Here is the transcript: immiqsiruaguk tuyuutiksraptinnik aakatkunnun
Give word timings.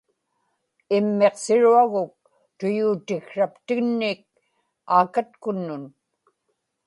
immiqsiruaguk 0.97 2.15
tuyuutiksraptinnik 2.57 4.21
aakatkunnun 4.95 5.83